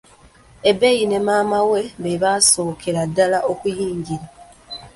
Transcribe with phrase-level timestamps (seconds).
[0.69, 4.27] Ebei ne maama we be baasookera ddala okuyingira.